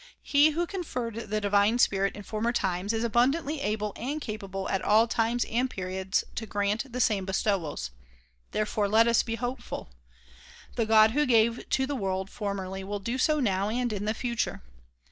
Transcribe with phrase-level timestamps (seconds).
[0.23, 4.81] He who conferred the divine spirit in former times is abundantly able and capable at
[4.81, 7.91] all times and periods to grant the same bestowals.
[8.49, 9.91] Therefore let us be hopeful.
[10.75, 14.15] The God who gave to the world formerly will do so now and in the
[14.15, 14.63] future.